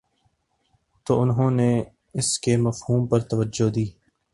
[1.05, 1.71] تو انہوں نے
[2.13, 3.85] اس کے مفہوم پر توجہ دی